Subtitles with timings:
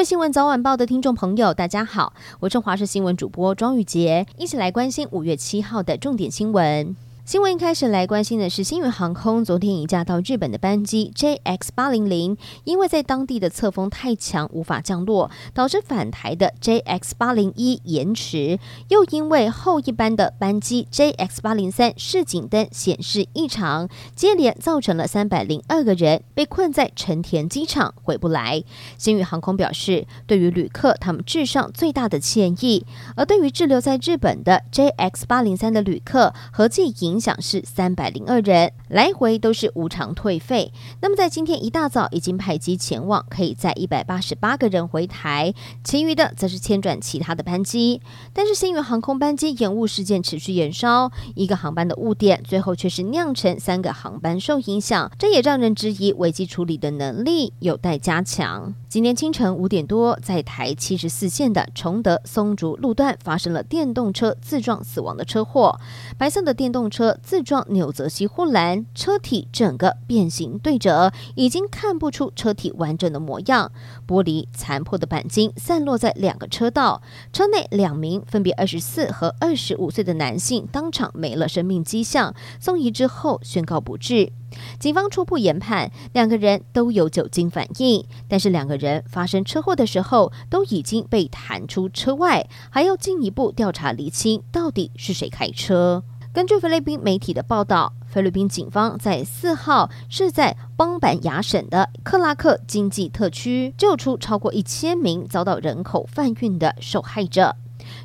[0.00, 6.96] 位新闻早晚报的听众朋友，大家好，我是华视新闻主播庄宇杰，一起来关心五月七号的重点新闻。
[7.30, 18.58] 新闻一开始来关心的是，星宇航空昨天一架到日本的班机 JX 八零零，因为在当地的侧风太强，无法降落，导致返台的 JX 八零一延迟，
[18.88, 28.64] 又因为后一班的班机 JX 八零三示警灯显示异常，接连造成了三百零二个人被困在成田机场回不来。
[28.98, 32.84] 星宇航空表示，对于旅客他们致上最大的歉意，
[33.14, 37.19] 而对于滞留在日本的 JX 八零三的旅客，合计影。
[37.20, 40.72] 影响是三百零二人，来回都是无偿退费。
[41.02, 45.52] 那么在今天一大早已经派机前往，可以载一百八十八个人回台，
[45.84, 48.00] 其余的则是迁转其他的班机。
[48.32, 58.74] 但是星宇航空班机延误事件持续延烧，一个航班的误点，最后却是酿成三个航班受影响，这也让人质疑危机处理的能力有待加强。
[58.88, 65.78] 今天清晨五点多，在台七十四线的崇德松竹路段发生了电动车自撞死亡的车祸，
[66.16, 67.09] 白色的电动车。
[67.22, 73.72] 自撞纽泽西护栏，车体整个变形对折，已经看不出车体完整的模样。
[74.06, 84.32] 玻璃残破的钣金散落在两个车道，车内两名分别二十四和二十五岁的男性当场没了生命迹象，送医之后宣告不治。
[84.80, 96.02] 警方初步研判，两个人都有酒精反应，但是两个人发生车祸的时候都已经被弹出车外，还要进一步调查厘清到底是谁开车。
[96.32, 107.56] 根据菲律宾媒体的报道，菲律宾警方在四号是在邦板亚省的克拉克经济特区救出超过一千名遭到人口贩运的受害者。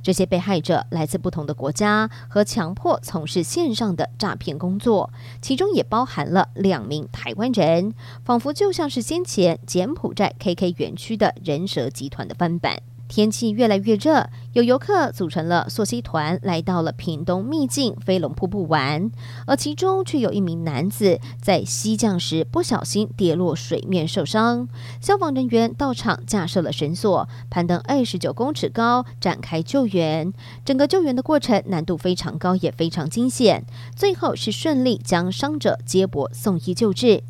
[0.02, 12.80] 这些被害者来自不同的国家，和强迫从事线上的诈骗工作，其中也包含了两名台湾人，仿佛就像是先前柬埔寨 KK 园区的人蛇集团的翻版。
[13.08, 19.12] 天气越来越热，有游客组成了溯溪团，来到了屏东秘境飞龙瀑布玩，
[19.46, 24.68] 而其中却有一名男子在溪降时不小心跌落水面受伤。
[25.00, 30.34] 消防人员到场架设了绳索，攀登二十九公尺高展开救援。
[30.66, 33.66] 整个救援的过程难度非常高，也非常惊险，
[33.96, 37.24] 最后是顺利将伤者接驳送医救治。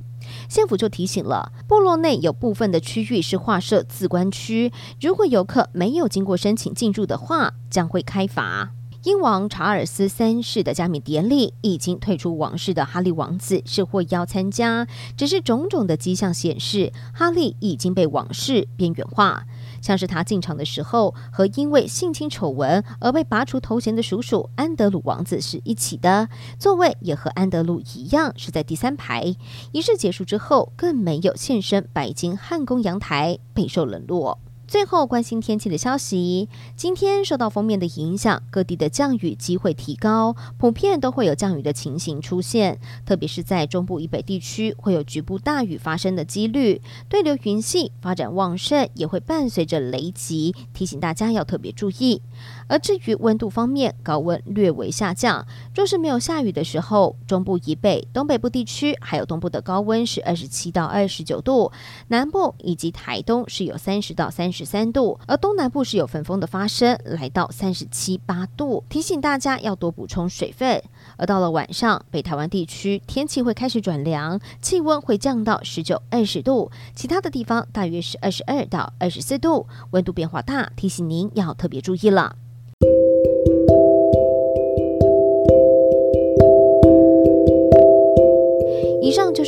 [0.47, 8.71] 县府就提醒了，部落内有部分的区域是划设自关区，如果游客没有经过申请进入的话，将会开罚。
[9.03, 19.45] 英王查尔斯三世的加冕典礼已经退出王室的哈利王子是获邀参加，只是种种的迹象显示，哈利已经被王室边缘化。
[19.85, 29.35] 像是他进场的时候，和因为性侵丑闻而被拔除头衔的叔叔安德鲁王子是一起的，座位也和安德鲁一样是在第三排。
[29.73, 34.39] 仪式结束之后，更没有现身白金汉宫阳台，备受冷落。
[34.67, 52.21] 最后关心天气的消息，今天受到锋面的影响，各地的降雨机会提高，普遍都会有降雨的情形出现，特别是在中部以北地区会有局部大雨发生的几率，对流云系发展旺盛，也会伴随着雷击，提醒大家要特别注意。
[52.67, 55.45] 而至于温度方面，高温略微下降。
[55.75, 61.69] 若是没有下雨的时候，中部以北、东北部地区还有东部的高温是二十七到二十九度，
[62.07, 68.85] 南部以及台东是有三十到三十三度，而东南部是有焚风的发生，来到三十七八度。
[68.87, 70.81] 提醒大家要多补充水分。
[71.17, 82.44] 而到了晚上，北台湾地区天气会开始转凉，气温会降到十九、二十度，其他的地方大约是二十二到二十四度，温度变化大，提醒您要特别注意了。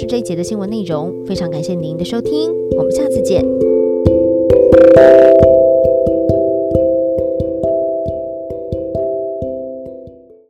[0.07, 3.43] 这一节的新闻内容，非常感谢您的收听，我们下次见。